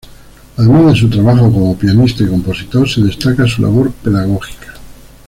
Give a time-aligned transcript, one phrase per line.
[0.57, 4.73] Además de su trabajo como pianista y compositor se destaca su labor pedagógica.